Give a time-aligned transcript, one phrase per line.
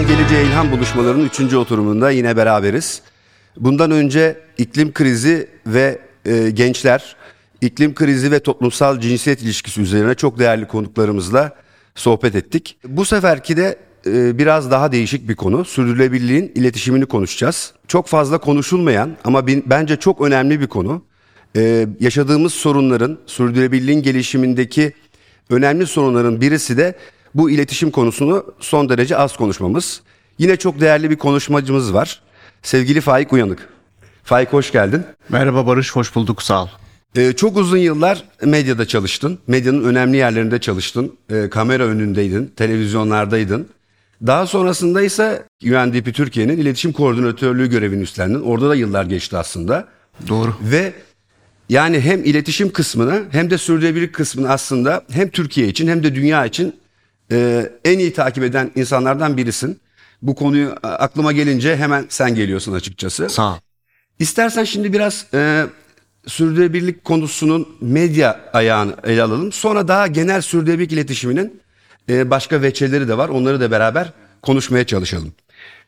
[0.00, 1.54] Borusan Geleceğe İlham Buluşmaları'nın 3.
[1.54, 3.02] oturumunda yine beraberiz.
[3.56, 7.16] Bundan önce iklim krizi ve e, gençler,
[7.60, 11.56] iklim krizi ve toplumsal cinsiyet ilişkisi üzerine çok değerli konuklarımızla
[11.94, 12.76] sohbet ettik.
[12.84, 15.64] Bu seferki de e, biraz daha değişik bir konu.
[15.64, 17.72] Sürdürülebilirliğin iletişimini konuşacağız.
[17.88, 21.02] Çok fazla konuşulmayan ama bence çok önemli bir konu.
[21.56, 24.92] E, yaşadığımız sorunların, sürdürülebilirliğin gelişimindeki
[25.50, 26.94] önemli sorunların birisi de
[27.34, 30.02] bu iletişim konusunu son derece az konuşmamız.
[30.38, 32.22] Yine çok değerli bir konuşmacımız var.
[32.62, 33.68] Sevgili Faik Uyanık.
[34.24, 35.04] Faik hoş geldin.
[35.28, 36.68] Merhaba Barış, hoş bulduk sağ ol.
[37.16, 39.38] Ee, çok uzun yıllar medyada çalıştın.
[39.46, 41.14] Medyanın önemli yerlerinde çalıştın.
[41.30, 43.68] Ee, kamera önündeydin, televizyonlardaydın.
[44.26, 48.40] Daha sonrasında ise UNDP Türkiye'nin iletişim koordinatörlüğü görevini üstlendin.
[48.40, 49.88] Orada da yıllar geçti aslında.
[50.28, 50.54] Doğru.
[50.62, 50.92] Ve
[51.68, 56.46] yani hem iletişim kısmını hem de sürdürülebilirlik kısmını aslında hem Türkiye için hem de dünya
[56.46, 56.74] için
[57.32, 59.80] e, en iyi takip eden insanlardan birisin.
[60.22, 63.28] Bu konuyu a- aklıma gelince hemen sen geliyorsun açıkçası.
[63.28, 63.58] Sağ ol.
[64.18, 65.66] İstersen şimdi biraz e,
[66.26, 69.52] sürdürülebilirlik konusunun medya ayağını ele alalım.
[69.52, 71.60] Sonra daha genel sürdürülebilirlik iletişiminin
[72.08, 73.28] e, başka veçeleri de var.
[73.28, 75.32] Onları da beraber konuşmaya çalışalım.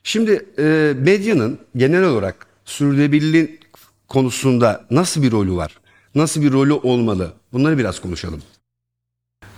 [0.05, 3.61] Şimdi e, medyanın genel olarak sürdürülebilirliğin
[4.09, 5.79] konusunda nasıl bir rolü var?
[6.15, 7.33] Nasıl bir rolü olmalı?
[7.53, 8.43] Bunları biraz konuşalım.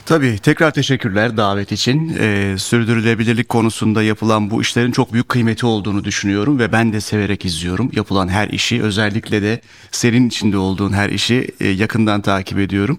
[0.06, 2.16] Tabii tekrar teşekkürler davet için.
[2.18, 7.44] Ee, sürdürülebilirlik konusunda yapılan bu işlerin çok büyük kıymeti olduğunu düşünüyorum ve ben de severek
[7.44, 7.90] izliyorum.
[7.94, 12.98] Yapılan her işi özellikle de senin içinde olduğun her işi e, yakından takip ediyorum.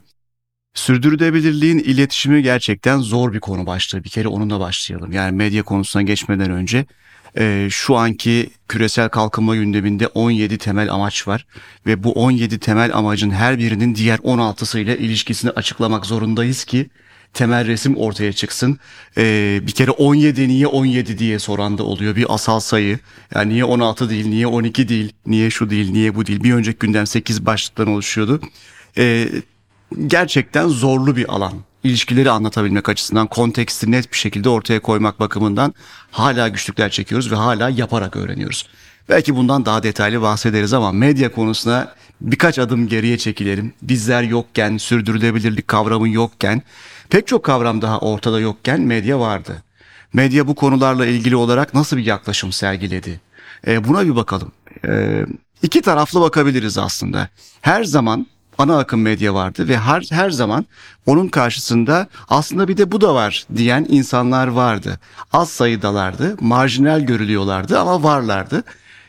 [0.73, 4.03] Sürdürülebilirliğin iletişimi gerçekten zor bir konu başlığı.
[4.03, 5.11] Bir kere onunla başlayalım.
[5.11, 6.85] Yani medya konusuna geçmeden önce
[7.37, 11.45] e, şu anki küresel kalkınma gündeminde 17 temel amaç var
[11.85, 16.89] ve bu 17 temel amacın her birinin diğer 16'sıyla ilişkisini açıklamak zorundayız ki
[17.33, 18.79] temel resim ortaya çıksın.
[19.17, 22.99] E, bir kere 17 niye 17 diye soran da oluyor bir asal sayı.
[23.35, 26.43] Yani niye 16 değil, niye 12 değil, niye şu değil, niye bu değil.
[26.43, 28.41] Bir önceki gündem 8 başlıktan oluşuyordu.
[28.97, 29.29] E,
[30.07, 31.53] gerçekten zorlu bir alan.
[31.85, 35.73] İlişkileri anlatabilmek açısından konteksti net bir şekilde ortaya koymak bakımından
[36.11, 38.67] hala güçlükler çekiyoruz ve hala yaparak öğreniyoruz.
[39.09, 43.73] Belki bundan daha detaylı bahsederiz ama medya konusuna birkaç adım geriye çekilelim.
[43.81, 46.61] Bizler yokken, sürdürülebilirlik kavramı yokken,
[47.09, 49.63] pek çok kavram daha ortada yokken medya vardı.
[50.13, 53.21] Medya bu konularla ilgili olarak nasıl bir yaklaşım sergiledi?
[53.67, 54.51] E, buna bir bakalım.
[54.87, 55.21] E,
[55.61, 57.29] iki taraflı bakabiliriz aslında.
[57.61, 58.27] Her zaman
[58.57, 60.65] ana akım medya vardı ve her, her zaman
[61.05, 64.99] onun karşısında aslında bir de bu da var diyen insanlar vardı.
[65.33, 68.63] Az sayıdalardı, marjinal görülüyorlardı ama varlardı.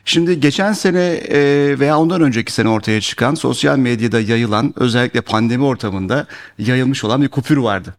[0.04, 1.38] Şimdi geçen sene e,
[1.78, 6.26] veya ondan önceki sene ortaya çıkan sosyal medyada yayılan özellikle pandemi ortamında
[6.58, 7.94] yayılmış olan bir kupür vardı.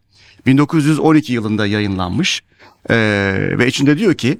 [0.46, 2.42] 1912 yılında yayınlanmış
[2.90, 2.96] e,
[3.58, 4.38] ve içinde diyor ki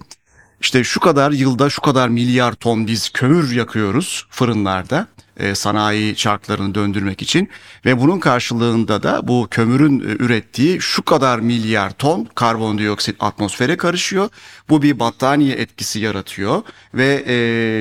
[0.60, 5.06] işte şu kadar yılda şu kadar milyar ton biz kömür yakıyoruz fırınlarda
[5.38, 7.48] e, sanayi çarklarını döndürmek için
[7.84, 14.28] ve bunun karşılığında da bu kömürün e, ürettiği şu kadar milyar ton karbondioksit atmosfere karışıyor.
[14.68, 16.62] Bu bir battaniye etkisi yaratıyor
[16.94, 17.36] ve e,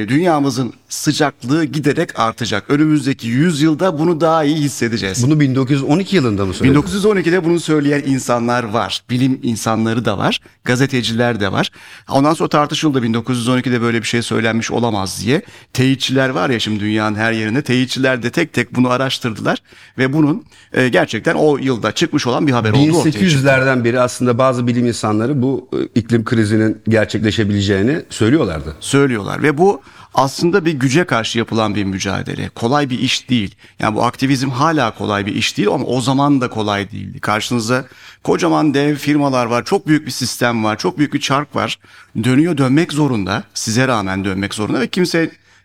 [0.10, 2.70] dünyamızın sıcaklığı giderek artacak.
[2.70, 5.24] Önümüzdeki 100 yılda bunu daha iyi hissedeceğiz.
[5.24, 6.82] Bunu 1912 yılında mı söyledin?
[6.82, 9.04] 1912'de bunu söyleyen insanlar var.
[9.10, 10.40] Bilim insanları da var.
[10.64, 11.72] Gazeteciler de var.
[12.10, 15.42] Ondan sonra tartışıldı 1912'de böyle bir şey söylenmiş olamaz diye.
[15.74, 17.62] Teyitçiler var ya şimdi dünyanın her yerinde.
[17.62, 19.58] Teyitçiler de tek tek bunu araştırdılar.
[19.98, 23.26] Ve bunun e, gerçekten o yılda çıkmış olan bir haber oldu ortaya çıktı.
[23.26, 28.76] 1800'lerden beri aslında bazı bilim insanları bu e, iklim krizinin gerçekleşebileceğini söylüyorlardı.
[28.80, 29.82] söylüyorlar ve bu
[30.14, 32.50] aslında bir güce karşı yapılan bir mücadele.
[32.50, 33.56] Kolay bir iş değil.
[33.80, 37.20] Yani bu aktivizm hala kolay bir iş değil ama o zaman da kolay değildi.
[37.20, 37.86] Karşınızda
[38.24, 41.80] kocaman dev firmalar var, çok büyük bir sistem var, çok büyük bir çark var.
[42.24, 44.88] Dönüyor dönmek zorunda, size rağmen dönmek zorunda ve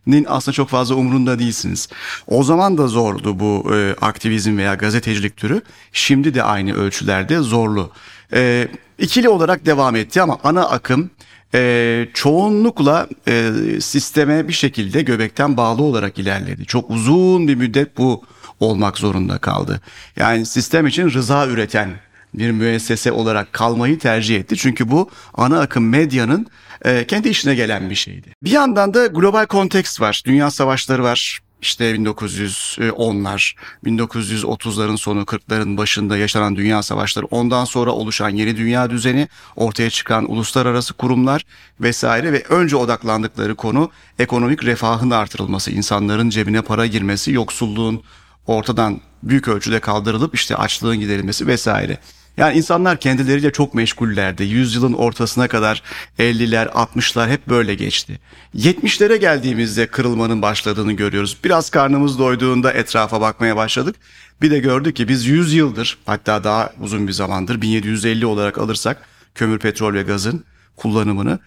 [0.05, 1.89] kimsenin aslında çok fazla umrunda değilsiniz.
[2.27, 5.63] O zaman da zordu bu e, aktivizm veya gazetecilik türü.
[5.93, 7.91] Şimdi de aynı ölçülerde zorlu.
[8.33, 8.69] E,
[8.99, 11.11] ikili olarak devam etti ama ana akım
[11.55, 13.51] e, çoğunlukla e,
[13.81, 16.65] sisteme bir şekilde göbekten bağlı olarak ilerledi.
[16.67, 18.23] Çok uzun bir müddet bu
[18.61, 19.81] olmak zorunda kaldı.
[20.17, 21.91] Yani sistem için rıza üreten
[22.35, 24.57] bir müessese olarak kalmayı tercih etti.
[24.57, 26.47] Çünkü bu ana akım medyanın
[26.85, 28.35] e, kendi işine gelen bir şeydi.
[28.43, 30.23] Bir yandan da global kontekst var.
[30.27, 31.41] Dünya savaşları var.
[31.63, 39.29] İşte 1910'lar, 1930'ların sonu 40'ların başında yaşanan dünya savaşları, ondan sonra oluşan yeni dünya düzeni,
[39.57, 41.47] ortaya çıkan uluslararası kurumlar
[41.81, 48.03] vesaire ve önce odaklandıkları konu ekonomik refahın artırılması, insanların cebine para girmesi, yoksulluğun
[48.47, 51.99] ortadan büyük ölçüde kaldırılıp işte açlığın giderilmesi vesaire.
[52.37, 54.45] Yani insanlar kendileriyle çok meşgullerdi.
[54.45, 55.83] Yüzyılın ortasına kadar
[56.19, 58.21] 50'ler, 60'lar hep böyle geçti.
[58.57, 61.39] 70'lere geldiğimizde kırılmanın başladığını görüyoruz.
[61.45, 63.97] Biraz karnımız doyduğunda etrafa bakmaya başladık.
[64.43, 69.09] Bir de gördük ki biz 100 yıldır hatta daha uzun bir zamandır 1750 olarak alırsak
[69.35, 70.45] kömür, petrol ve gazın
[70.77, 71.39] kullanımını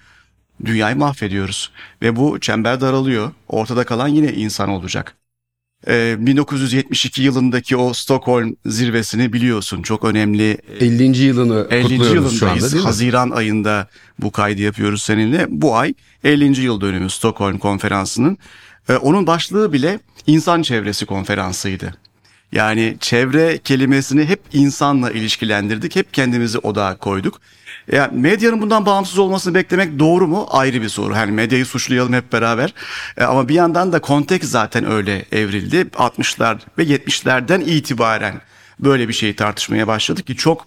[0.66, 1.72] dünyayı mahvediyoruz.
[2.02, 3.32] Ve bu çember daralıyor.
[3.48, 5.16] Ortada kalan yine insan olacak.
[5.88, 9.82] 1972 ee, yılındaki o Stockholm zirvesini biliyorsun.
[9.82, 10.58] Çok önemli.
[10.80, 11.18] 50.
[11.18, 11.94] yılını 50.
[11.94, 12.40] yılındayız.
[12.40, 12.82] şu anda değil mi?
[12.82, 13.88] Haziran ayında
[14.20, 15.46] bu kaydı yapıyoruz seninle.
[15.50, 15.94] Bu ay
[16.24, 16.62] 50.
[16.62, 18.38] yıl dönümü Stockholm konferansının.
[18.90, 21.96] Ee, onun başlığı bile insan çevresi konferansıydı.
[22.52, 25.96] Yani çevre kelimesini hep insanla ilişkilendirdik.
[25.96, 27.42] Hep kendimizi odağa koyduk.
[27.92, 30.48] Yani medyanın bundan bağımsız olmasını beklemek doğru mu?
[30.50, 31.16] Ayrı bir soru.
[31.16, 32.74] Hani medyayı suçlayalım hep beraber.
[33.18, 35.78] E, ama bir yandan da kontek zaten öyle evrildi.
[35.78, 38.42] 60'lar ve 70'lerden itibaren
[38.80, 40.66] böyle bir şeyi tartışmaya başladık ki çok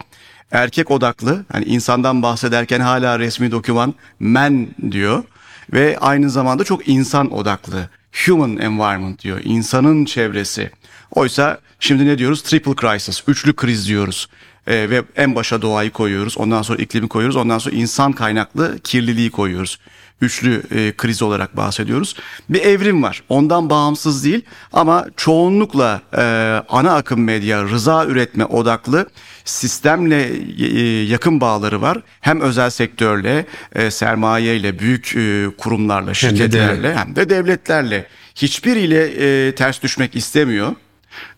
[0.52, 1.44] erkek odaklı.
[1.52, 5.24] Hani insandan bahsederken hala resmi doküman men diyor
[5.72, 7.88] ve aynı zamanda çok insan odaklı.
[8.26, 9.40] Human environment diyor.
[9.44, 10.70] İnsanın çevresi.
[11.10, 12.42] Oysa şimdi ne diyoruz?
[12.42, 14.28] Triple crisis, üçlü kriz diyoruz.
[14.68, 16.38] Ee, ve en başa doğayı koyuyoruz.
[16.38, 17.36] Ondan sonra iklimi koyuyoruz.
[17.36, 19.78] Ondan sonra insan kaynaklı kirliliği koyuyoruz.
[20.20, 22.14] Üçlü e, kriz olarak bahsediyoruz.
[22.48, 23.22] Bir evrim var.
[23.28, 24.42] Ondan bağımsız değil
[24.72, 26.22] ama çoğunlukla e,
[26.68, 29.06] ana akım medya rıza üretme odaklı
[29.44, 31.98] sistemle e, yakın bağları var.
[32.20, 39.04] Hem özel sektörle, e, sermayeyle, büyük e, kurumlarla, şirketlerle hem de devletlerle hiçbiriyle
[39.48, 40.74] e, ters düşmek istemiyor.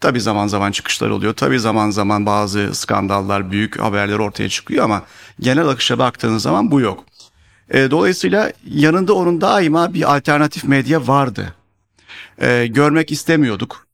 [0.01, 1.35] Tabii zaman zaman çıkışlar oluyor.
[1.35, 5.03] Tabii zaman zaman bazı skandallar, büyük haberler ortaya çıkıyor ama
[5.41, 7.05] genel akışa baktığınız zaman bu yok.
[7.71, 11.55] E, dolayısıyla yanında onun daima bir alternatif medya vardı.
[12.39, 13.87] E, görmek istemiyorduk.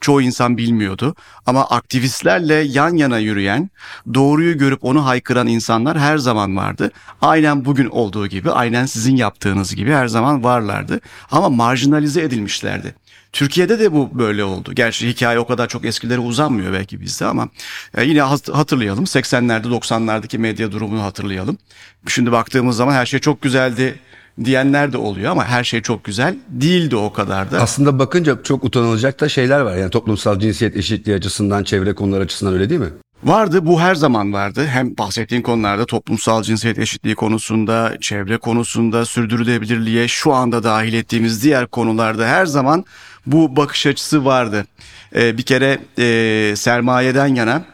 [0.00, 1.14] Çoğu insan bilmiyordu
[1.46, 3.70] ama aktivistlerle yan yana yürüyen,
[4.14, 6.90] doğruyu görüp onu haykıran insanlar her zaman vardı.
[7.20, 11.00] Aynen bugün olduğu gibi, aynen sizin yaptığınız gibi her zaman varlardı
[11.30, 12.94] ama marjinalize edilmişlerdi.
[13.32, 14.72] Türkiye'de de bu böyle oldu.
[14.74, 17.48] Gerçi hikaye o kadar çok eskilere uzanmıyor belki bizde ama
[17.96, 18.20] e, yine
[18.52, 19.04] hatırlayalım.
[19.04, 21.58] 80'lerde 90'lardaki medya durumunu hatırlayalım.
[22.06, 23.98] Şimdi baktığımız zaman her şey çok güzeldi
[24.44, 27.60] diyenler de oluyor ama her şey çok güzel değildi o kadar da.
[27.62, 29.76] Aslında bakınca çok utanılacak da şeyler var.
[29.76, 32.90] Yani toplumsal cinsiyet eşitliği açısından, çevre konular açısından öyle değil mi?
[33.24, 34.66] Vardı bu her zaman vardı.
[34.66, 41.66] Hem bahsettiğin konularda toplumsal cinsiyet eşitliği konusunda, çevre konusunda, sürdürülebilirliğe şu anda dahil ettiğimiz diğer
[41.66, 42.84] konularda her zaman
[43.26, 44.66] bu bakış açısı vardı.
[45.14, 47.64] Ee, bir kere e, sermayeden yana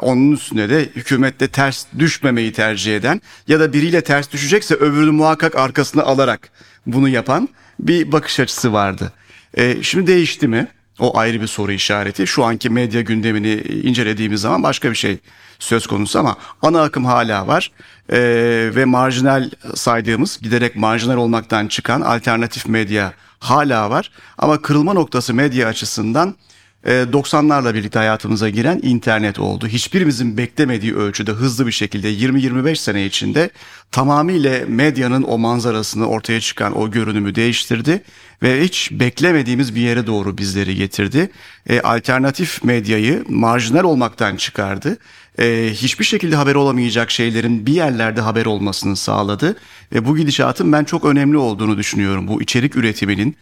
[0.00, 5.56] onun üstüne de hükümette ters düşmemeyi tercih eden ya da biriyle ters düşecekse öbürünü muhakkak
[5.56, 6.50] arkasına alarak
[6.86, 7.48] bunu yapan
[7.80, 9.12] bir bakış açısı vardı.
[9.54, 10.68] Ee, şimdi değişti mi?
[10.98, 12.26] O ayrı bir soru işareti.
[12.26, 15.18] Şu anki medya gündemini incelediğimiz zaman başka bir şey
[15.58, 17.70] söz konusu ama ana akım hala var.
[18.12, 24.10] Ee, ve marjinal saydığımız giderek marjinal olmaktan çıkan alternatif medya hala var.
[24.38, 26.34] Ama kırılma noktası medya açısından
[26.86, 29.66] 90'larla e, birlikte hayatımıza giren internet oldu.
[29.66, 33.50] Hiçbirimizin beklemediği ölçüde hızlı bir şekilde 20-25 sene içinde
[33.92, 38.02] tamamıyla medyanın o manzarasını ortaya çıkan o görünümü değiştirdi
[38.42, 41.30] ve hiç beklemediğimiz bir yere doğru bizleri getirdi.
[41.68, 44.98] E, alternatif medyayı marjinal olmaktan çıkardı.
[45.38, 49.56] E, hiçbir şekilde haber olamayacak şeylerin bir yerlerde haber olmasını sağladı.
[49.92, 52.28] Ve bu gidişatın ben çok önemli olduğunu düşünüyorum.
[52.28, 53.36] Bu içerik üretiminin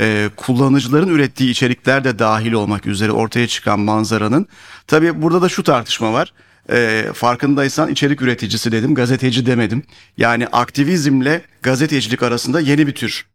[0.00, 4.46] e, kullanıcıların ürettiği içerikler de dahil olmak üzere ortaya çıkan manzaranın.
[4.86, 6.32] Tabii burada da şu tartışma var
[6.70, 9.82] e, farkındaysan içerik üreticisi dedim, gazeteci demedim.
[10.16, 13.26] Yani aktivizmle gazetecilik arasında yeni bir tür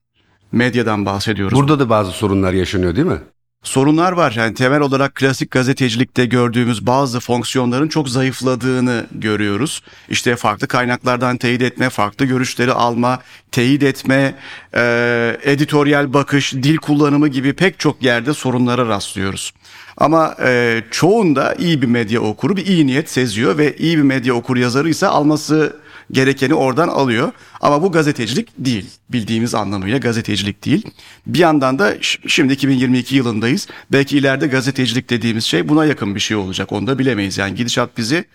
[0.52, 1.58] medyadan bahsediyoruz.
[1.60, 3.20] Burada da bazı sorunlar yaşanıyor değil mi?
[3.64, 4.34] Sorunlar var.
[4.38, 9.82] Yani temel olarak klasik gazetecilikte gördüğümüz bazı fonksiyonların çok zayıfladığını görüyoruz.
[10.10, 13.20] İşte farklı kaynaklardan teyit etme, farklı görüşleri alma,
[13.52, 14.36] teyit etme,
[14.76, 19.54] e, editoryal bakış, dil kullanımı gibi pek çok yerde sorunlara rastlıyoruz.
[19.98, 24.34] Ama e, çoğunda iyi bir medya okuru bir iyi niyet seziyor ve iyi bir medya
[24.34, 27.32] okur yazarı ise alması gerekeni oradan alıyor.
[27.62, 28.86] Ama bu gazetecilik değil.
[29.10, 30.88] Bildiğimiz anlamıyla gazetecilik değil.
[31.28, 31.94] Bir yandan da
[32.28, 33.68] şimdi 2022 yılındayız.
[33.92, 36.72] Belki ileride gazetecilik dediğimiz şey buna yakın bir şey olacak.
[36.72, 37.38] Onu da bilemeyiz.
[37.38, 38.26] Yani gidişat bizi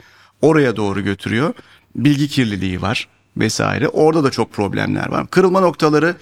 [0.42, 1.54] oraya doğru götürüyor.
[1.96, 3.88] Bilgi kirliliği var vesaire.
[3.88, 5.26] Orada da çok problemler var.
[5.26, 6.16] Kırılma noktaları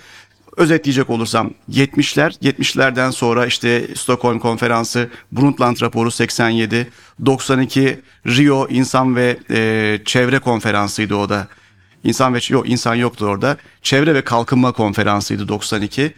[0.56, 6.90] özetleyecek olursam 70'ler, 70'lerden sonra işte Stockholm Konferansı, Brundtland raporu 87,
[7.26, 11.48] 92 Rio İnsan ve e, Çevre Konferansıydı o da.
[12.04, 13.56] İnsan ve yok insan yoktu orada.
[13.82, 16.14] Çevre ve Kalkınma Konferansıydı 92.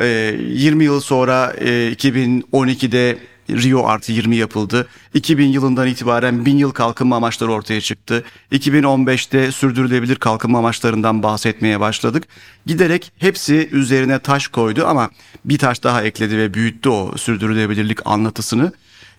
[0.00, 3.18] E, 20 yıl sonra e, 2012'de
[3.56, 4.88] Rio artı 20 yapıldı.
[5.14, 8.24] 2000 yılından itibaren 1000 yıl kalkınma amaçları ortaya çıktı.
[8.52, 12.24] 2015'te sürdürülebilir kalkınma amaçlarından bahsetmeye başladık.
[12.66, 15.10] Giderek hepsi üzerine taş koydu ama
[15.44, 18.72] bir taş daha ekledi ve büyüttü o sürdürülebilirlik anlatısını.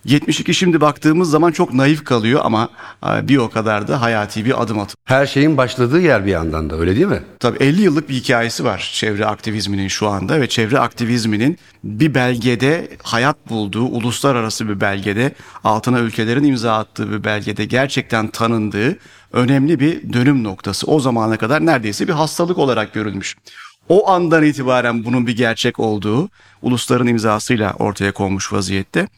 [0.04, 2.68] 72 şimdi baktığımız zaman çok naif kalıyor ama
[3.06, 4.96] e, bir o kadar da hayati bir adım atıyor.
[5.04, 7.22] Her şeyin başladığı yer bir yandan da öyle değil mi?
[7.40, 12.88] Tabii 50 yıllık bir hikayesi var çevre aktivizminin şu anda ve çevre aktivizminin bir belgede
[13.02, 18.98] hayat bulduğu, uluslararası bir belgede, altına ülkelerin imza attığı bir belgede gerçekten tanındığı
[19.32, 20.86] önemli bir dönüm noktası.
[20.86, 23.36] O zamana kadar neredeyse bir hastalık olarak görülmüş.
[23.88, 26.28] O andan itibaren bunun bir gerçek olduğu
[26.62, 29.08] ulusların imzasıyla ortaya konmuş vaziyette.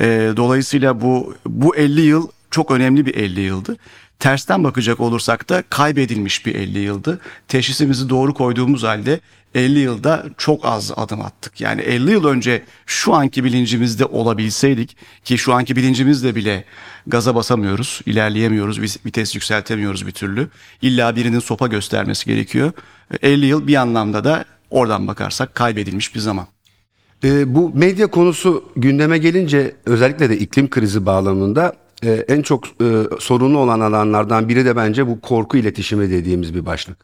[0.00, 3.76] E, dolayısıyla bu bu 50 yıl çok önemli bir 50 yıldı.
[4.20, 7.20] Tersten bakacak olursak da kaybedilmiş bir 50 yıldı.
[7.48, 9.20] Teşhisimizi doğru koyduğumuz halde
[9.54, 11.60] 50 yılda çok az adım attık.
[11.60, 16.64] Yani 50 yıl önce şu anki bilincimizde olabilseydik ki şu anki bilincimizle bile
[17.06, 20.48] gaza basamıyoruz, ilerleyemiyoruz, vites yükseltemiyoruz bir türlü.
[20.82, 22.72] İlla birinin sopa göstermesi gerekiyor.
[23.22, 26.46] 50 yıl bir anlamda da oradan bakarsak kaybedilmiş bir zaman.
[27.24, 32.88] E, bu medya konusu gündeme gelince özellikle de iklim krizi bağlamında e, en çok e,
[33.18, 36.98] sorunlu olan alanlardan biri de bence bu korku iletişimi dediğimiz bir başlık.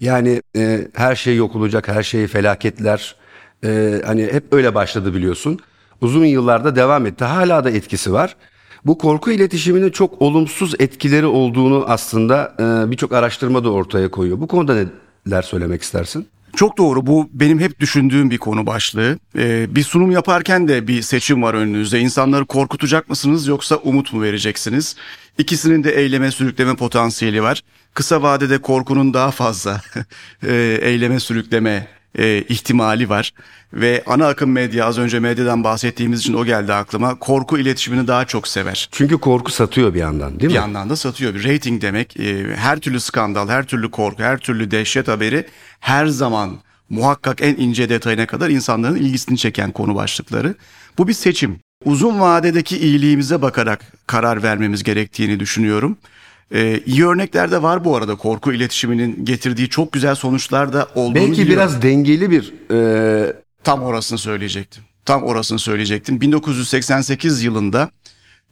[0.00, 3.16] Yani e, her şey yok olacak, her şey felaketler.
[3.64, 5.58] E, hani hep öyle başladı biliyorsun.
[6.00, 7.24] Uzun yıllarda devam etti.
[7.24, 8.36] Hala da etkisi var.
[8.84, 14.40] Bu korku iletişiminin çok olumsuz etkileri olduğunu aslında e, birçok araştırma da ortaya koyuyor.
[14.40, 14.76] Bu konuda
[15.26, 16.26] neler söylemek istersin?
[16.56, 19.18] Çok doğru bu benim hep düşündüğüm bir konu başlığı.
[19.38, 22.00] Ee, bir sunum yaparken de bir seçim var önünüzde.
[22.00, 24.96] İnsanları korkutacak mısınız yoksa umut mu vereceksiniz?
[25.38, 27.62] İkisinin de eyleme sürükleme potansiyeli var.
[27.94, 29.80] Kısa vadede korkunun daha fazla
[30.46, 31.86] e, eyleme sürükleme
[32.18, 33.32] e, ihtimali var.
[33.72, 37.18] Ve ana akım medya az önce medyadan bahsettiğimiz için o geldi aklıma.
[37.18, 38.88] Korku iletişimini daha çok sever.
[38.92, 40.48] Çünkü korku satıyor bir yandan değil mi?
[40.48, 41.34] Bir yandan da satıyor.
[41.34, 45.46] Bir rating demek e, her türlü skandal, her türlü korku, her türlü dehşet haberi
[45.84, 46.50] her zaman
[46.90, 50.54] muhakkak en ince detayına kadar insanların ilgisini çeken konu başlıkları.
[50.98, 51.58] Bu bir seçim.
[51.84, 55.96] Uzun vadedeki iyiliğimize bakarak karar vermemiz gerektiğini düşünüyorum.
[56.54, 61.14] Ee, iyi örnekler de var bu arada korku iletişiminin getirdiği çok güzel sonuçlar da olduğunu
[61.14, 61.52] Belki biliyorum.
[61.52, 63.32] biraz dengeli bir e,
[63.64, 64.82] Tam orasını söyleyecektim.
[65.04, 66.20] Tam orasını söyleyecektim.
[66.20, 67.90] 1988 yılında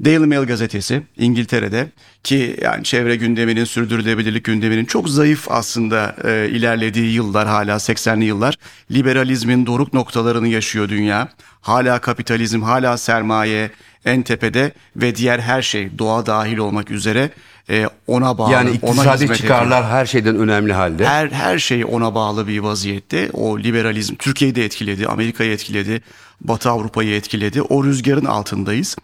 [0.04, 1.88] Daily Mail gazetesi İngiltere'de
[2.24, 8.58] ki yani çevre gündeminin sürdürülebilirlik gündeminin çok zayıf aslında e, ilerlediği yıllar hala 80'li yıllar
[8.90, 11.28] liberalizmin doruk noktalarını yaşıyor dünya.
[11.60, 13.70] Hala kapitalizm, hala sermaye
[14.04, 17.30] en tepede ve diğer her şey doğa dahil olmak üzere
[17.70, 18.52] e, ona bağlı.
[18.52, 19.92] yani ona iktisadi hizmet çıkarlar ediyor.
[19.92, 21.06] her şeyden önemli halde.
[21.06, 23.30] Her her şey ona bağlı bir vaziyette.
[23.32, 26.02] O liberalizm Türkiye'yi de etkiledi, Amerika'yı etkiledi,
[26.40, 27.62] Batı Avrupa'yı etkiledi.
[27.62, 28.96] O rüzgarın altındayız.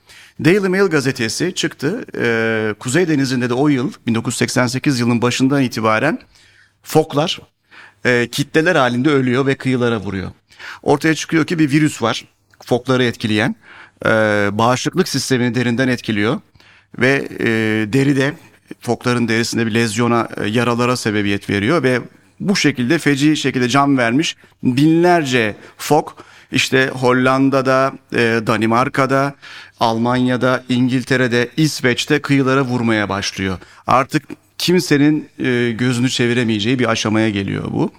[0.45, 2.05] Daily Mail gazetesi çıktı.
[2.19, 6.19] Ee, Kuzey Denizi'nde de o yıl 1988 yılının başından itibaren
[6.83, 7.41] foklar
[8.05, 10.31] e, kitleler halinde ölüyor ve kıyılara vuruyor.
[10.83, 12.25] Ortaya çıkıyor ki bir virüs var.
[12.67, 13.57] Fokları etkileyen.
[14.07, 14.09] E,
[14.53, 16.41] bağışıklık sistemini derinden etkiliyor.
[16.99, 17.47] Ve e,
[17.93, 18.35] deride
[18.81, 22.01] fokların derisinde bir lezyona, e, yaralara sebebiyet veriyor ve
[22.41, 29.35] bu şekilde feci şekilde can vermiş binlerce fok işte Hollanda'da, e, Danimarka'da,
[29.81, 33.59] Almanya'da, İngiltere'de, İsveç'te kıyılara vurmaya başlıyor.
[33.87, 34.23] Artık
[34.59, 37.93] kimsenin e, gözünü çeviremeyeceği bir aşamaya geliyor bu.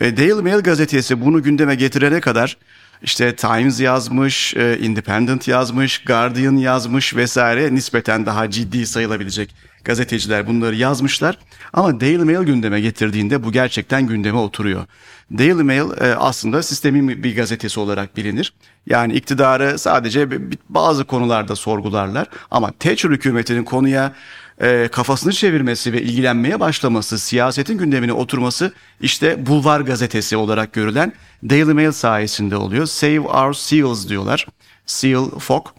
[0.00, 2.56] Ve Daily Mail gazetesi bunu gündeme getirene kadar
[3.02, 10.76] işte Times yazmış, e, Independent yazmış, Guardian yazmış vesaire nispeten daha ciddi sayılabilecek gazeteciler bunları
[10.76, 11.38] yazmışlar.
[11.72, 14.86] Ama Daily Mail gündeme getirdiğinde bu gerçekten gündeme oturuyor.
[15.38, 18.54] Daily Mail e, aslında sistemin bir gazetesi olarak bilinir.
[18.86, 20.28] Yani iktidarı sadece
[20.68, 24.12] bazı konularda sorgularlar ama Thatcher hükümetinin konuya
[24.60, 31.12] e, kafasını çevirmesi ve ilgilenmeye başlaması, siyasetin gündemine oturması işte bulvar gazetesi olarak görülen
[31.50, 32.86] Daily Mail sayesinde oluyor.
[32.86, 34.46] Save Our Seals diyorlar.
[34.86, 35.74] Seal Fok.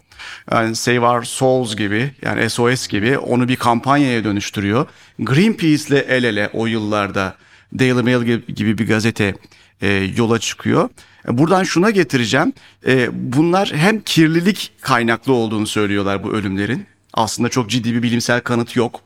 [0.52, 4.86] Yani Save Our Souls gibi yani SOS gibi onu bir kampanyaya dönüştürüyor.
[5.18, 7.34] Greenpeace ile el ele o yıllarda
[7.78, 9.34] Daily Mail gibi bir gazete
[9.80, 10.88] e, yola çıkıyor.
[11.28, 12.52] Buradan şuna getireceğim.
[12.86, 16.86] E, bunlar hem kirlilik kaynaklı olduğunu söylüyorlar bu ölümlerin.
[17.14, 19.00] Aslında çok ciddi bir bilimsel kanıt yok.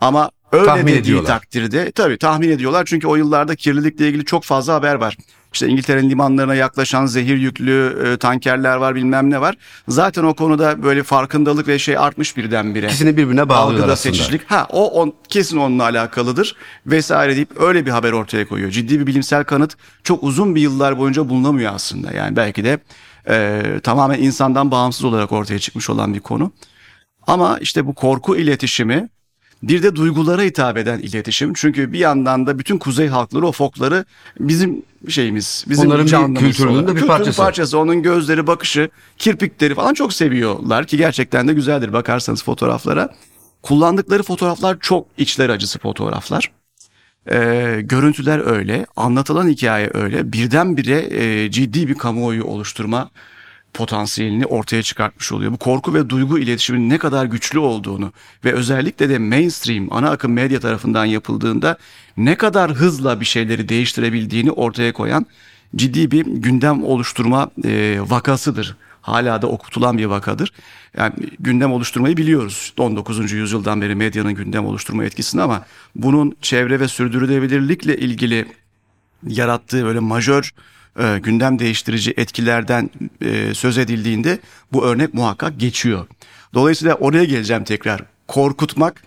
[0.00, 1.26] Ama öyle Tahmin dediği ediyorlar.
[1.26, 5.16] takdirde tabii tahmin ediyorlar çünkü o yıllarda kirlilikle ilgili çok fazla haber var.
[5.52, 9.54] İşte İngiltere'nin limanlarına yaklaşan zehir yüklü e, tankerler var bilmem ne var.
[9.88, 12.86] Zaten o konuda böyle farkındalık ve şey artmış birdenbire.
[12.86, 14.14] İkisini birbirine bağlıyorlar Algıda aslında.
[14.14, 14.50] seçicilik.
[14.50, 18.70] Ha o on, kesin onunla alakalıdır vesaire deyip öyle bir haber ortaya koyuyor.
[18.70, 22.12] Ciddi bir bilimsel kanıt çok uzun bir yıllar boyunca bulunamıyor aslında.
[22.12, 22.78] Yani belki de
[23.28, 26.52] E, tamamen insandan bağımsız olarak ortaya çıkmış olan bir konu.
[27.26, 29.08] Ama işte bu korku iletişimi
[29.62, 31.52] bir de duygulara hitap eden iletişim.
[31.54, 34.04] Çünkü bir yandan da bütün kuzey halkları o folkları
[34.40, 37.42] bizim şeyimiz, bizim Onların canlımız kültürünün de bir Kültürün parçası.
[37.42, 37.78] parçası.
[37.78, 43.14] Onun gözleri, bakışı, kirpikleri falan çok seviyorlar ki gerçekten de güzeldir bakarsanız fotoğraflara.
[43.62, 46.52] Kullandıkları fotoğraflar çok içler acısı fotoğraflar.
[47.30, 50.32] Ee, görüntüler öyle, anlatılan hikaye öyle.
[50.32, 53.10] Birdenbire e, ciddi bir kamuoyu oluşturma
[53.76, 55.52] potansiyelini ortaya çıkartmış oluyor.
[55.52, 58.12] Bu korku ve duygu iletişiminin ne kadar güçlü olduğunu
[58.44, 61.78] ve özellikle de mainstream ana akım medya tarafından yapıldığında
[62.16, 65.26] ne kadar hızla bir şeyleri değiştirebildiğini ortaya koyan
[65.76, 68.76] ciddi bir gündem oluşturma e, vakasıdır.
[69.02, 70.52] Hala da okutulan bir vakadır.
[70.96, 72.72] Yani gündem oluşturmayı biliyoruz.
[72.78, 73.32] 19.
[73.32, 78.46] yüzyıldan beri medyanın gündem oluşturma etkisini ama bunun çevre ve sürdürülebilirlikle ilgili
[79.26, 80.52] yarattığı böyle majör
[80.98, 84.38] e, gündem değiştirici etkilerden e, söz edildiğinde
[84.72, 86.06] bu örnek muhakkak geçiyor.
[86.54, 88.02] Dolayısıyla oraya geleceğim tekrar.
[88.28, 89.02] Korkutmak,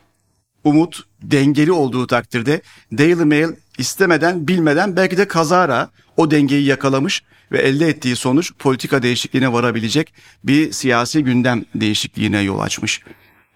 [0.63, 2.61] umut dengeli olduğu takdirde
[2.97, 9.03] Daily Mail istemeden bilmeden belki de kazara o dengeyi yakalamış ve elde ettiği sonuç politika
[9.03, 13.01] değişikliğine varabilecek bir siyasi gündem değişikliğine yol açmış.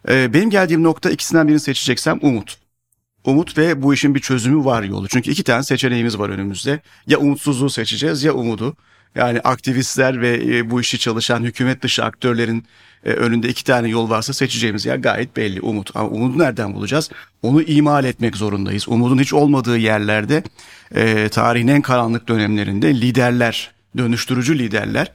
[0.09, 2.62] E, benim geldiğim nokta ikisinden birini seçeceksem umut.
[3.25, 5.07] Umut ve bu işin bir çözümü var yolu.
[5.07, 6.79] Çünkü iki tane seçeneğimiz var önümüzde.
[7.07, 8.75] Ya umutsuzluğu seçeceğiz ya umudu.
[9.15, 12.65] Yani aktivistler ve e, bu işi çalışan hükümet dışı aktörlerin
[13.05, 15.95] e, önünde iki tane yol varsa seçeceğimiz yer gayet belli umut.
[15.95, 17.09] Ama umudu nereden bulacağız?
[17.41, 18.89] Onu imal etmek zorundayız.
[18.89, 20.43] Umudun hiç olmadığı yerlerde
[20.95, 25.11] e, tarihin en karanlık dönemlerinde liderler, dönüştürücü liderler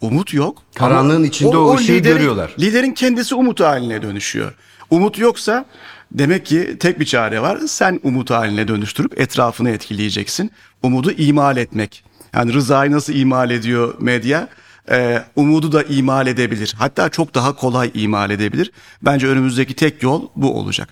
[0.00, 0.62] umut yok.
[0.74, 2.54] Karanlığın içinde o ışığı görüyorlar.
[2.58, 4.52] Liderin kendisi umut haline dönüşüyor.
[4.90, 5.64] Umut yoksa
[6.12, 7.58] demek ki tek bir çare var.
[7.66, 10.50] Sen umut haline dönüştürüp etrafını etkileyeceksin.
[10.82, 12.04] Umudu imal etmek.
[12.34, 14.48] Yani rızayı nasıl imal ediyor medya?
[14.90, 16.74] Ee, umudu da imal edebilir.
[16.78, 18.72] Hatta çok daha kolay imal edebilir.
[19.02, 20.88] Bence önümüzdeki tek yol bu olacak.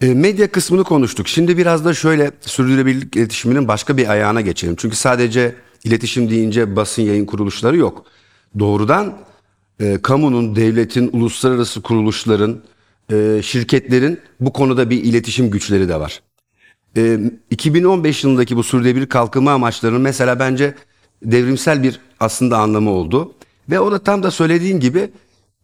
[0.00, 1.28] E, medya kısmını konuştuk.
[1.28, 4.76] Şimdi biraz da şöyle sürdürülebilirlik iletişiminin başka bir ayağına geçelim.
[4.78, 5.54] Çünkü sadece
[5.84, 8.06] iletişim deyince basın yayın kuruluşları yok.
[8.58, 9.18] Doğrudan
[9.80, 12.62] e, kamunun, devletin, uluslararası kuruluşların,
[13.12, 16.22] e, şirketlerin bu konuda bir iletişim güçleri de var.
[16.96, 17.18] E,
[17.50, 20.74] 2015 yılındaki bu sürdürülebilir kalkınma amaçlarının mesela bence
[21.22, 23.34] devrimsel bir aslında anlamı oldu.
[23.70, 25.10] Ve o da tam da söylediğin gibi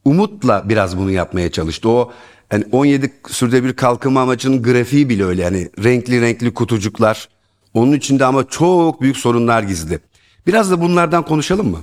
[0.05, 1.89] umutla biraz bunu yapmaya çalıştı.
[1.89, 2.13] O
[2.53, 7.29] yani 17 sürdürülebilir kalkınma amacının grafiği bile öyle yani renkli renkli kutucuklar.
[7.75, 9.99] Onun içinde ama çok büyük sorunlar gizli.
[10.47, 11.79] Biraz da bunlardan konuşalım mı?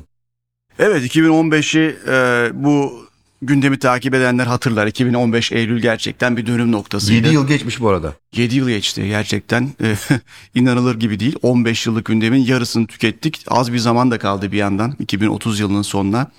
[0.79, 3.06] Evet 2015'i e, bu
[3.41, 4.88] gündemi takip edenler hatırlar.
[4.88, 7.28] 2015 Eylül gerçekten bir dönüm noktasıydı.
[7.28, 8.13] 7 yıl geçmiş bu arada.
[8.36, 9.95] 7 yıl geçti gerçekten e,
[10.56, 11.36] inanılır gibi değil.
[11.41, 13.45] 15 yıllık gündemin yarısını tükettik.
[13.47, 16.32] Az bir zaman da kaldı bir yandan 2030 yılının sonuna.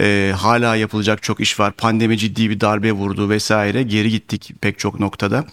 [0.00, 1.72] E, hala yapılacak çok iş var.
[1.72, 3.82] Pandemi ciddi bir darbe vurdu vesaire.
[3.82, 5.44] Geri gittik pek çok noktada.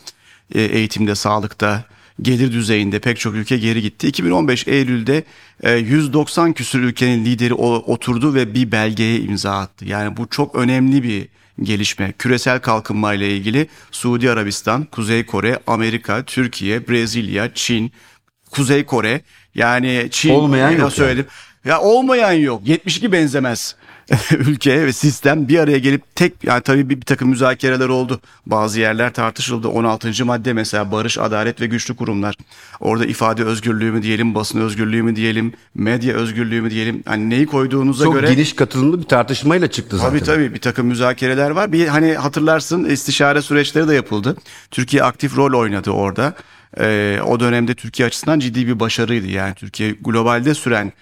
[0.55, 1.83] E, eğitimde, sağlıkta,
[2.21, 4.07] gelir düzeyinde pek çok ülke geri gitti.
[4.07, 5.23] 2015 Eylül'de
[5.63, 9.85] e, 190 küsur ülkenin lideri oturdu ve bir belgeye imza attı.
[9.85, 11.27] Yani bu çok önemli bir
[11.63, 12.13] gelişme.
[12.19, 17.91] Küresel kalkınma ile ilgili Suudi Arabistan, Kuzey Kore, Amerika, Türkiye, Brezilya, Çin,
[18.51, 19.21] Kuzey Kore
[19.55, 21.25] yani Çin Olmayan ya yok söyledim.
[21.65, 22.61] Ya olmayan yok.
[22.67, 23.75] 72 benzemez.
[24.31, 28.19] ülke ve sistem bir araya gelip tek yani tabii bir, bir takım müzakereler oldu.
[28.45, 29.67] Bazı yerler tartışıldı.
[29.67, 30.25] 16.
[30.25, 32.35] madde mesela barış, adalet ve güçlü kurumlar.
[32.79, 37.03] Orada ifade özgürlüğü mü diyelim, basın özgürlüğü mü diyelim, medya özgürlüğü mü diyelim.
[37.05, 40.09] Hani neyi koyduğunuza Çok göre geniş katılımlı bir tartışmayla çıktı zaten.
[40.09, 41.71] Tabii tabii bir takım müzakereler var.
[41.71, 44.37] Bir hani hatırlarsın istişare süreçleri de yapıldı.
[44.71, 46.35] Türkiye aktif rol oynadı orada.
[46.79, 49.27] Ee, o dönemde Türkiye açısından ciddi bir başarıydı.
[49.27, 50.93] Yani Türkiye globalde süren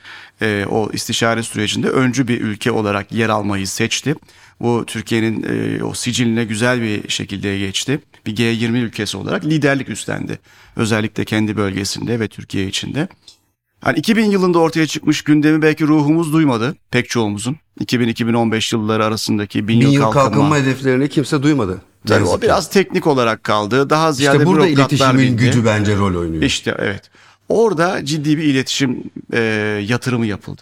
[0.43, 4.15] e, o istişare sürecinde öncü bir ülke olarak yer almayı seçti.
[4.59, 7.99] Bu Türkiye'nin e, o siciline güzel bir şekilde geçti.
[8.25, 10.39] Bir G20 ülkesi olarak liderlik üstlendi.
[10.75, 13.07] Özellikle kendi bölgesinde ve Türkiye içinde.
[13.81, 17.57] Hani 2000 yılında ortaya çıkmış gündemi belki ruhumuz duymadı pek çoğumuzun.
[17.79, 20.23] 2000-2015 yılları arasındaki bin, Bin yıl kalkınma.
[20.23, 21.81] kalkınma hedeflerini kimse duymadı.
[22.07, 23.89] Tabii o biraz teknik olarak kaldı.
[23.89, 25.45] Daha ziyade İşte burada iletişimin bindi.
[25.45, 26.43] gücü bence rol oynuyor.
[26.43, 27.11] İşte evet.
[27.53, 29.39] Orada ciddi bir iletişim e,
[29.87, 30.61] yatırımı yapıldı.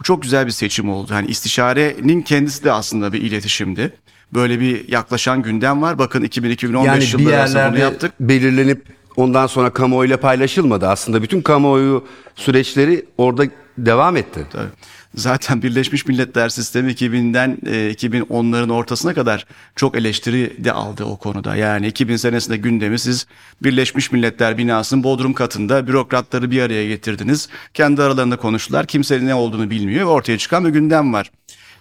[0.00, 1.12] Bu çok güzel bir seçim oldu.
[1.12, 3.92] Yani istişarenin kendisi de aslında bir iletişimdi.
[4.34, 5.98] Böyle bir yaklaşan gündem var.
[5.98, 8.12] Bakın 2000-2015 yani yılları arasında bunu yaptık.
[8.20, 8.82] belirlenip
[9.16, 10.88] ondan sonra kamuoyuyla paylaşılmadı.
[10.88, 12.04] Aslında bütün kamuoyu
[12.36, 13.44] süreçleri orada
[13.78, 14.40] devam etti.
[14.52, 14.68] Tabii.
[15.14, 21.56] Zaten Birleşmiş Milletler sistemi 2000'den e, 2010'ların ortasına kadar çok eleştiri de aldı o konuda.
[21.56, 23.26] Yani 2000 senesinde gündemi siz
[23.62, 27.48] Birleşmiş Milletler binasının bodrum katında bürokratları bir araya getirdiniz.
[27.74, 28.86] Kendi aralarında konuştular.
[28.86, 31.30] Kimsenin ne olduğunu bilmiyor ve ortaya çıkan bir gündem var.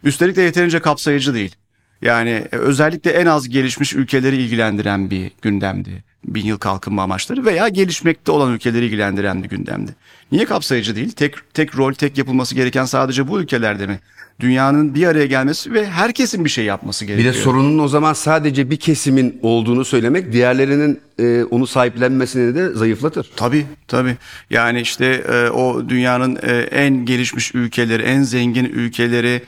[0.04, 1.56] Üstelik de yeterince kapsayıcı değil.
[2.02, 6.04] Yani e, özellikle en az gelişmiş ülkeleri ilgilendiren bir gündemdi.
[6.26, 9.96] Bin yıl kalkınma amaçları veya gelişmekte olan ülkeleri ilgilendiren bir gündemdi.
[10.32, 11.12] Niye kapsayıcı değil?
[11.12, 14.00] Tek tek rol, tek yapılması gereken sadece bu ülkelerde mi?
[14.40, 17.34] Dünyanın bir araya gelmesi ve herkesin bir şey yapması Bir gerekiyor.
[17.34, 23.30] de sorunun o zaman sadece bir kesimin olduğunu söylemek diğerlerinin e, onu sahiplenmesini de zayıflatır.
[23.36, 24.16] Tabii tabii.
[24.50, 29.42] Yani işte e, o dünyanın e, en gelişmiş ülkeleri, en zengin ülkeleri,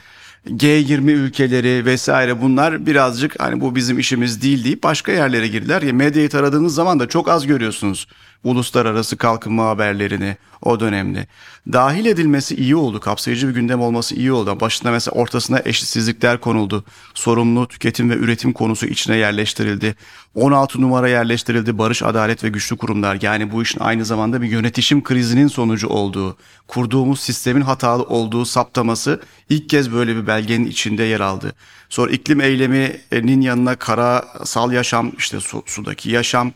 [0.48, 5.82] G20 ülkeleri vesaire bunlar birazcık hani bu bizim işimiz değil deyip başka yerlere girdiler.
[5.82, 8.08] Ya medyayı taradığınız zaman da çok az görüyorsunuz
[8.44, 11.28] uluslararası kalkınma haberlerini o dönemde.
[11.74, 13.00] Dahil edilmesi iyi oldu.
[13.00, 14.60] Kapsayıcı bir gündem olması iyi oldu.
[14.60, 16.84] Başında mesela ortasına eşitsizlikler konuldu.
[17.14, 19.96] Sorumlu tüketim ve üretim konusu içine yerleştirildi.
[20.36, 21.78] 16 numara yerleştirildi.
[21.78, 23.18] Barış, adalet ve güçlü kurumlar.
[23.22, 29.22] Yani bu işin aynı zamanda bir yönetişim krizinin sonucu olduğu, kurduğumuz sistemin hatalı olduğu saptaması
[29.50, 31.54] ilk kez böyle bir belgenin içinde yer aldı.
[31.90, 36.52] Sonra iklim eyleminin yanına karasal yaşam, işte su, sudaki yaşam,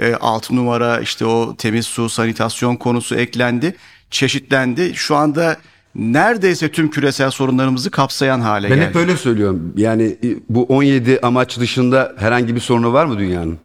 [0.00, 3.76] e, 6 numara işte o temiz su, sanitasyon konusu eklendi,
[4.10, 4.92] çeşitlendi.
[4.94, 5.56] Şu anda
[5.94, 8.86] neredeyse tüm küresel sorunlarımızı kapsayan hale Ben geldi.
[8.88, 9.72] hep böyle söylüyorum.
[9.76, 10.16] Yani
[10.48, 13.58] bu 17 amaç dışında herhangi bir sorunu var mı dünyanın?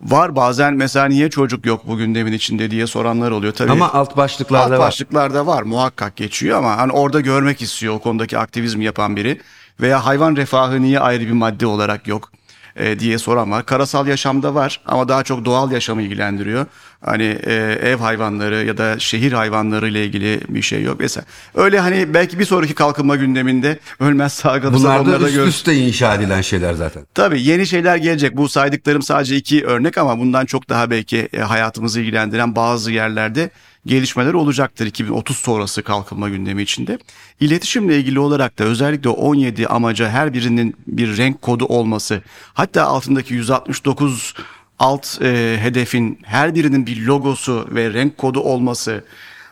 [0.00, 3.52] Var bazen mesela niye çocuk yok bu gündemin içinde diye soranlar oluyor.
[3.52, 4.78] Tabii Ama alt başlıklarda alt var.
[4.86, 9.40] başlıklarda var muhakkak geçiyor ama hani orada görmek istiyor o konudaki aktivizm yapan biri.
[9.80, 12.32] Veya hayvan refahı niye ayrı bir madde olarak yok
[12.76, 13.66] e, diye soran var.
[13.66, 16.66] Karasal yaşamda var ama daha çok doğal yaşamı ilgilendiriyor.
[17.04, 21.24] Hani e, ev hayvanları ya da şehir hayvanları ile ilgili bir şey yok mesela.
[21.54, 25.74] Öyle hani belki bir sonraki kalkınma gündeminde ölmez sağ kalırsa Bunlar da üst gör- üste
[25.74, 27.02] inşa edilen şeyler zaten.
[27.14, 28.36] Tabii yeni şeyler gelecek.
[28.36, 33.50] Bu saydıklarım sadece iki örnek ama bundan çok daha belki e, hayatımızı ilgilendiren bazı yerlerde
[33.86, 36.98] gelişmeler olacaktır 2030 sonrası kalkınma gündemi içinde.
[37.40, 42.22] İletişimle ilgili olarak da özellikle 17 amaca her birinin bir renk kodu olması,
[42.54, 44.34] hatta altındaki 169
[44.78, 49.04] alt e, hedefin her birinin bir logosu ve renk kodu olması,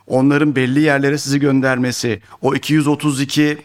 [0.06, 3.58] onların belli yerlere sizi göndermesi, o 232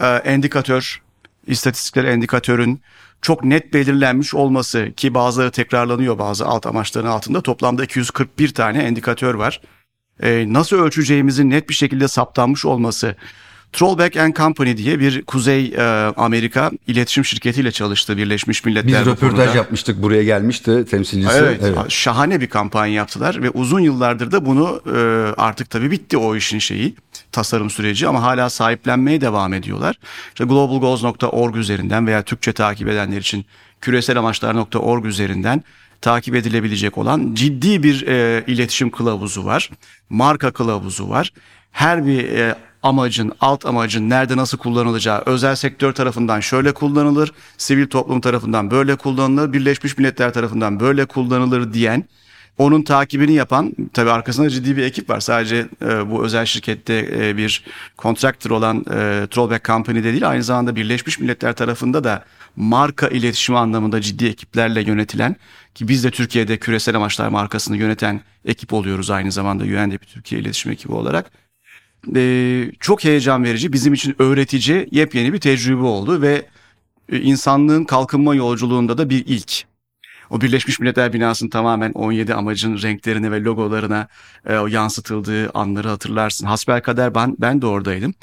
[0.00, 1.02] e, endikatör,
[1.46, 2.80] istatistikler endikatörün
[3.22, 9.34] çok net belirlenmiş olması ki bazıları tekrarlanıyor bazı alt amaçların altında toplamda 241 tane endikatör
[9.34, 9.60] var.
[10.22, 13.16] E, nasıl ölçeceğimizin net bir şekilde saptanmış olması.
[13.74, 15.82] Trollback and Company diye bir Kuzey e,
[16.16, 19.00] Amerika iletişim şirketiyle çalıştı Birleşmiş Milletler.
[19.00, 19.56] Biz röportaj konuda.
[19.56, 20.02] yapmıştık.
[20.02, 21.34] Buraya gelmişti temsilcisi.
[21.36, 24.98] Evet, şahane bir kampanya yaptılar ve uzun yıllardır da bunu e,
[25.36, 26.94] artık tabii bitti o işin şeyi
[27.32, 29.96] tasarım süreci ama hala sahiplenmeye devam ediyorlar.
[30.28, 33.46] İşte globalgoals.org üzerinden veya Türkçe takip edenler için
[33.80, 35.64] küreselamaçlar.org üzerinden
[36.04, 39.70] takip edilebilecek olan ciddi bir e, iletişim kılavuzu var.
[40.10, 41.32] Marka kılavuzu var.
[41.72, 47.86] Her bir e, amacın, alt amacın nerede nasıl kullanılacağı özel sektör tarafından şöyle kullanılır, sivil
[47.86, 52.04] toplum tarafından böyle kullanılır, Birleşmiş Milletler tarafından böyle kullanılır diyen
[52.58, 55.20] onun takibini yapan tabii arkasında ciddi bir ekip var.
[55.20, 57.64] Sadece e, bu özel şirkette e, bir
[57.98, 62.24] contractor olan e, Trollback Company'de değil aynı zamanda Birleşmiş Milletler tarafında da
[62.56, 65.36] marka iletişimi anlamında ciddi ekiplerle yönetilen
[65.74, 70.72] ki biz de Türkiye'de küresel amaçlar markasını yöneten ekip oluyoruz aynı zamanda UNDP Türkiye iletişim
[70.72, 71.30] ekibi olarak.
[72.16, 76.46] E, çok heyecan verici bizim için öğretici yepyeni bir tecrübe oldu ve
[77.12, 79.73] e, insanlığın kalkınma yolculuğunda da bir ilk.
[80.34, 84.08] O Birleşmiş Milletler binasının tamamen 17 amacın renklerine ve logolarına
[84.46, 86.46] e, yansıtıldığı anları hatırlarsın.
[86.46, 88.14] Hasbelkader ben, ben de oradaydım.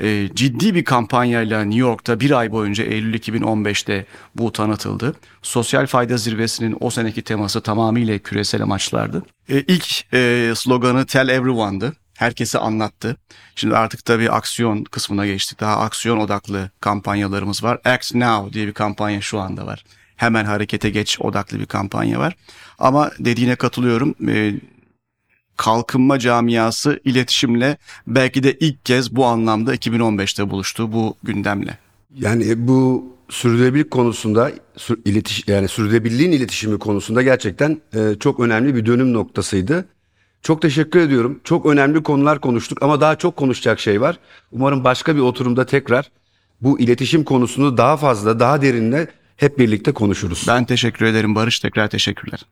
[0.00, 5.14] E, ciddi bir kampanyayla New York'ta bir ay boyunca Eylül 2015'te bu tanıtıldı.
[5.42, 9.22] Sosyal fayda zirvesinin o seneki teması tamamıyla küresel amaçlardı.
[9.48, 11.92] E, ilk e, sloganı Tell Everyone'dı.
[12.14, 13.16] Herkese anlattı.
[13.56, 15.60] Şimdi artık tabii aksiyon kısmına geçtik.
[15.60, 17.78] Daha aksiyon odaklı kampanyalarımız var.
[17.84, 19.84] Act Now diye bir kampanya şu anda var
[20.16, 22.36] hemen harekete geç odaklı bir kampanya var.
[22.78, 24.14] Ama dediğine katılıyorum.
[24.28, 24.54] E,
[25.56, 27.76] kalkınma camiası iletişimle
[28.06, 31.78] belki de ilk kez bu anlamda 2015'te buluştu bu gündemle.
[32.14, 34.52] Yani bu sürdürülebilirlik konusunda
[35.04, 39.88] iletiş, yani sürdürülebilirliğin iletişimi konusunda gerçekten e, çok önemli bir dönüm noktasıydı.
[40.42, 41.40] Çok teşekkür ediyorum.
[41.44, 44.18] Çok önemli konular konuştuk ama daha çok konuşacak şey var.
[44.52, 46.10] Umarım başka bir oturumda tekrar
[46.60, 50.44] bu iletişim konusunu daha fazla, daha derinle hep birlikte konuşuruz.
[50.48, 51.60] Ben teşekkür ederim Barış.
[51.60, 52.46] Tekrar teşekkürler.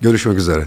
[0.00, 0.66] Görüşmek üzere.